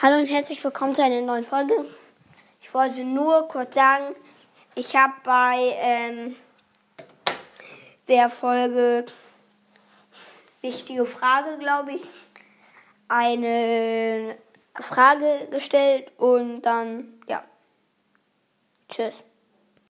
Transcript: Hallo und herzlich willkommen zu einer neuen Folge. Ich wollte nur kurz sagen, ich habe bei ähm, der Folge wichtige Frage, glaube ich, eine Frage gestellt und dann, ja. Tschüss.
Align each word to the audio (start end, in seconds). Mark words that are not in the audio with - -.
Hallo 0.00 0.20
und 0.20 0.26
herzlich 0.26 0.62
willkommen 0.62 0.94
zu 0.94 1.02
einer 1.02 1.20
neuen 1.20 1.42
Folge. 1.42 1.74
Ich 2.60 2.72
wollte 2.72 3.02
nur 3.02 3.48
kurz 3.48 3.74
sagen, 3.74 4.14
ich 4.76 4.94
habe 4.94 5.14
bei 5.24 5.76
ähm, 5.80 6.36
der 8.06 8.30
Folge 8.30 9.06
wichtige 10.60 11.04
Frage, 11.04 11.58
glaube 11.58 11.94
ich, 11.94 12.02
eine 13.08 14.38
Frage 14.76 15.48
gestellt 15.50 16.12
und 16.16 16.62
dann, 16.62 17.20
ja. 17.26 17.42
Tschüss. 18.88 19.24